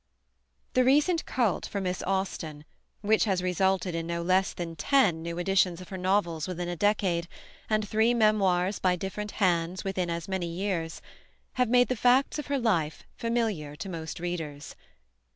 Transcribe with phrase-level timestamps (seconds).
[0.73, 2.65] THE recent cult for Miss Austen,
[3.01, 6.75] which has resulted in no less than ten new editions of her novels within a
[6.75, 7.27] decade
[7.69, 11.03] and three memoirs by different hands within as many years,
[11.53, 14.75] have made the facts of her life familiar to most readers.